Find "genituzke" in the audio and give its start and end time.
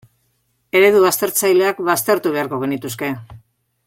2.65-3.13